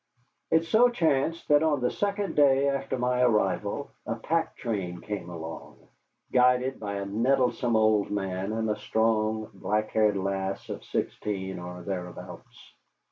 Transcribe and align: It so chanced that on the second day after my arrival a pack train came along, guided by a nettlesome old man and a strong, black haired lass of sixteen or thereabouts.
It 0.49 0.65
so 0.65 0.89
chanced 0.89 1.47
that 1.49 1.61
on 1.61 1.81
the 1.81 1.91
second 1.91 2.35
day 2.35 2.67
after 2.67 2.97
my 2.97 3.21
arrival 3.21 3.91
a 4.07 4.15
pack 4.15 4.55
train 4.55 4.99
came 4.99 5.29
along, 5.29 5.77
guided 6.31 6.79
by 6.79 6.95
a 6.95 7.05
nettlesome 7.05 7.75
old 7.75 8.09
man 8.09 8.51
and 8.51 8.67
a 8.71 8.77
strong, 8.79 9.51
black 9.53 9.91
haired 9.91 10.17
lass 10.17 10.69
of 10.69 10.83
sixteen 10.83 11.59
or 11.59 11.83
thereabouts. 11.83 12.73